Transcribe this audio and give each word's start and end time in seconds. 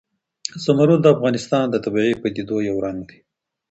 زمرد 0.63 0.99
د 1.03 1.05
افغانستان 1.15 1.65
د 1.69 1.75
طبیعي 1.85 2.13
پدیدو 2.21 2.57
یو 2.69 2.77
رنګ 2.85 2.99
دی. 3.09 3.17